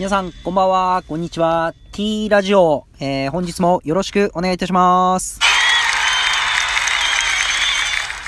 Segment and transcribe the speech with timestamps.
[0.00, 1.74] 皆さん、こんばんは、こんにちは。
[1.92, 5.40] T ラジオ、えー、本日もよろしくお願いいたします。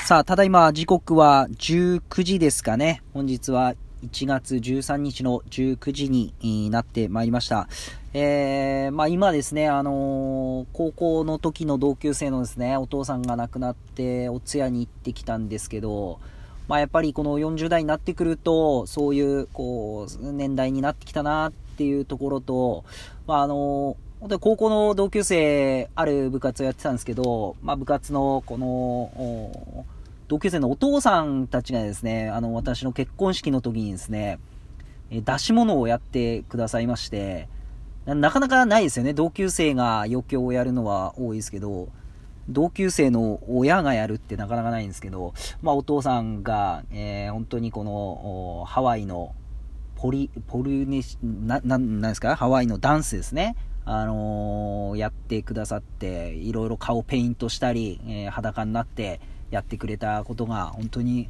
[0.05, 3.01] さあ、ただいま時刻は19時ですかね。
[3.11, 3.73] 本日は
[4.05, 7.67] 1月13日の19時になってまいりました。
[8.13, 16.19] えー、まあ今ですね、あのー高校の時の同級生のですね、お父さんが亡くなってお通夜に行ってきたんですけど、
[16.67, 22.85] まあやっぱりこの40代になってくると、そういう、こう、年代になってきたなっっていうところと、
[23.27, 29.85] まああの本当に高校の同級生、ある部活をやってたんですけど、まあ部活のこの、
[30.29, 34.39] 同級生のお父さんたちがですね、あの、私の結婚式の時にですね、
[35.11, 37.49] 出し物をやってくださいまして、
[38.05, 39.13] なかなかないですよね。
[39.13, 41.89] 同級生が余興をやるのは多いですけど、
[42.47, 49.35] 同級生の親がやるってなかなかないんですけど、まあお父さんが、えー本当にこの、ハワイの
[50.03, 52.35] ポリ、ポルネシ、な、ななんですか？
[52.35, 53.55] ハワイのダンスですね。
[53.85, 61.29] あのーやってくださって、いろいろ顔ペイントしたり、えー裸になってやってくれたことが本当に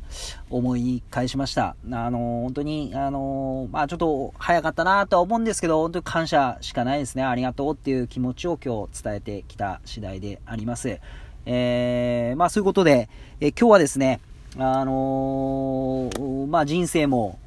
[0.49, 1.75] 思い返しました。
[1.91, 7.21] あの本当に、あのまあちょっと早かったなとは思うんですけど、本当に感謝しかないですね。
[7.21, 10.99] ありがとうっていう気持ちを今日伝えてきた次第であります。
[11.45, 13.07] えーまあそういうことで、
[13.39, 14.19] え今日はですね、
[14.57, 16.09] あの
[16.49, 17.37] まあ人生も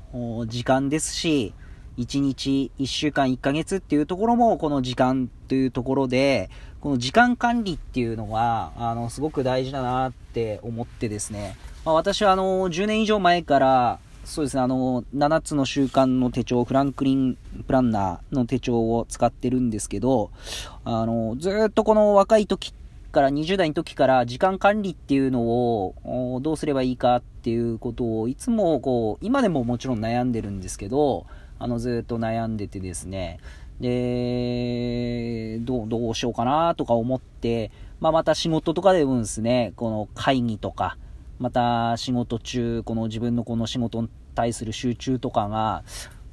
[0.47, 1.53] 時間ですし、
[1.99, 6.51] 1日、1週間、1ヶ月っていうところも、この時間というところで、
[6.81, 20.31] この時間管理っていうのが、あの、すごく大事だなって思ってですね、まあ、私はあの、10年以上前から、そうですね、あの、7つの習慣の手帳、フランクリンプランナーの手帳を使ってるんですけど、
[20.85, 22.86] あの、ずっとこの若い時って
[23.17, 31.27] から20代の時から時間管理っていうのをどうすればいいかっていうことをいつもこう今でももちろん悩んでるんですけど
[31.59, 33.39] あのずっと悩んでてですね
[33.81, 40.99] でどうどうしようかなとか思って、まあ、また仕事とかでもですねこの会議とか
[41.39, 45.85] また仕事中この自分のこの仕事に対する集中とかが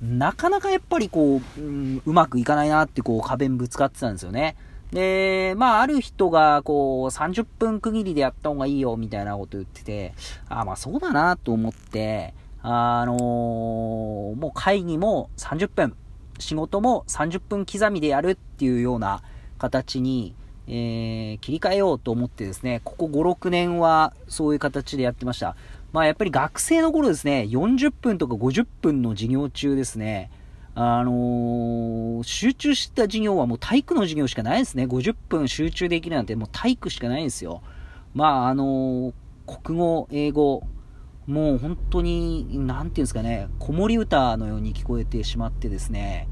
[0.01, 4.57] なかなかやっぱりこう、うん、うまくいかないなってこう壁にぶつかってたんですよね。
[4.93, 10.13] で、まあ、ある人が、こう、30分区切りでやった方がいいよ、みたいなこと言ってて、
[10.49, 12.33] あ、まあ、そうだな、と思って、
[12.65, 15.97] あのーもう会議も30分、
[16.39, 19.21] 仕事も30分刻みでやるっていうような
[19.57, 20.33] 形に、
[20.67, 25.57] えー切り替えようと思ってですね、ここ5、6年はそういう形でやってました。
[25.91, 30.31] まあ、やっぱり学生の頃ですね、40分とか50分の授業中ですね、
[30.75, 34.85] あのー集中した授業はもう体育の授業しかないですね。
[34.85, 37.61] 50分集中できるなんてもう体育しかないんですよ。
[38.13, 39.13] まあ、あのー
[39.45, 40.63] 国語、英語、
[41.28, 46.28] もう本当に、なんていうんですかね、子守歌のように聞こえてしまってですね、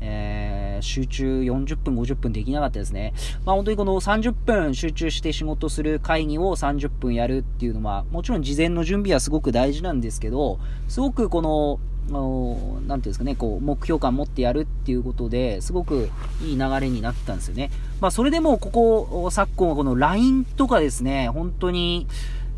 [0.00, 3.12] えー集中40分、50分できなかったですね。
[3.44, 11.78] まあ本当にこの30分集中して仕事する会議を30分やるっていうのは、もちろん事前の準備はすごく大事なんですけど、すごくこの、
[12.08, 16.10] あのなんていうんですかね、こう、目標感持ってやるっていうことで、すごく
[16.42, 17.70] いい流れになったんですよね。
[18.00, 22.06] まあそれでも、ここ、昨今はこの LINE とかですね、本当に、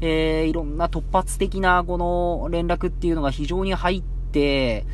[0.01, 4.85] えーいろんな突発的なこの連絡っていうのが非常に入って、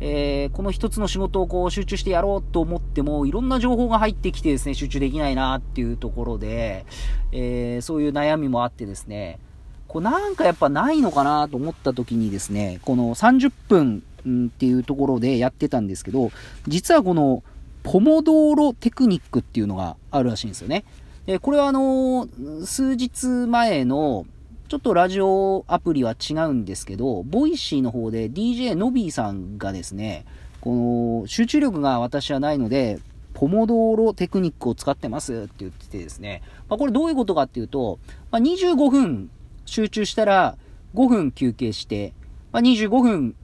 [0.00, 6.84] えーこの一つの仕事をこう集中してやろうと思っても、いろんな情報が入ってきてですね、集中できないなっていうところで、
[7.32, 9.38] えーそういう悩みもあってですね、
[9.86, 14.02] こうなんかやっぱないのかなと思った時にですね、この30分
[14.48, 16.30] っていうところでやってたんですけど、
[16.66, 17.42] 実はこの
[17.82, 20.84] ポモドーロテクニックっていうのがあるらしいんですよね。
[21.26, 22.26] でこれはあの
[22.64, 24.26] 数日前の
[24.68, 30.26] ちょっとラジオアプリは違うんですけど、 Voicy の方で DJ のびーさんがですね、
[30.60, 32.98] この集中力が私はないので、
[33.32, 37.98] ポモドーロテクニックを使ってますって言っててですね、まあ、これどういうことかっていうと、
[38.30, 39.30] まあ、25分
[39.64, 40.58] 集中したら
[40.94, 42.12] 5分休憩して、
[42.52, 43.34] まあ、25分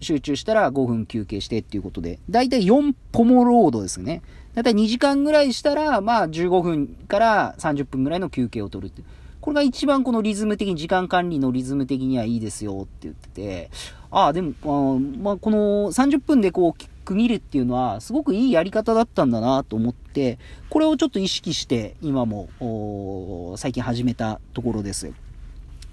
[0.00, 4.20] 集中したら5分休憩してっていうことで、だいたい4ポモロードですね。
[4.52, 9.02] だいたい2時間ぐらいしたら、まあ15分から30分ぐらいの休憩を取るって。
[9.40, 13.70] これが一番このリズム的に、時間管理のリズム的にはいいですよって言ってて、
[14.10, 15.58] ああ、でも、あまあ、この
[15.92, 20.38] 30分でこう、区切るっていうのは、すごくいいやり方だったんだなと思って、
[20.68, 22.48] これをちょっと意識して、今も、
[23.56, 25.12] 最近始めたところです。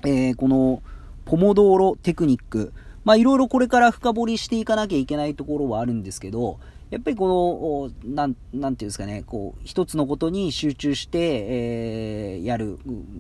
[0.04, 0.82] えーこの、
[1.26, 2.74] ポモドーロテクニック。
[3.04, 12.80] まあ、いろいろこれから深掘りしていかなきゃいけないところはあるんですけど、やっぱりこの、なん、なんていうんですかね、こう、一つのことに集中して、えーやる、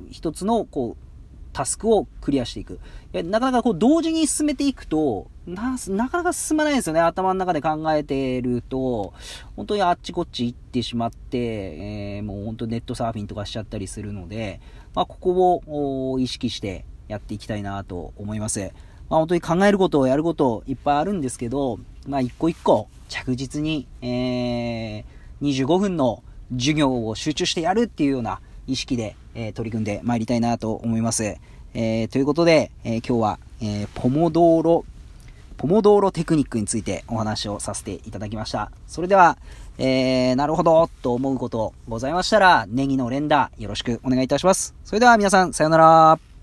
[0.09, 1.07] 一つの、こう、
[1.57, 2.79] タスクをクリアしていく。
[3.13, 6.99] いなかなかこう同時に進めていくと、な、なかなか進まないですよね。
[6.99, 9.13] 頭の中で考えてると、
[9.55, 14.61] 本当にあっちこっち行ってしまって、えー、もう本当ネットサーフィンとかしちゃったりするので、
[14.93, 18.71] まあ、ここを意識してやっていきたいなと思います。
[19.09, 25.03] まあ、本当に考えることをやることいっぱいあるんですけど、まあ、一個一個着実に、えー、
[25.41, 31.37] 25分の授業を集中してやるっていうような意識で、えー、取り組んで参りたいなと思います。
[31.73, 34.85] えー、ということで、えー、今日は、えー、ポモドーロ、
[35.57, 38.71] ポモドーロテクニックについてお話をさせていただきました。
[38.87, 39.37] それでは、
[39.77, 44.75] えー、なるほど、と思うことございましたら、ネギの連打よろしくお願いいたします。
[44.83, 46.36] それでは皆さん、さようなら。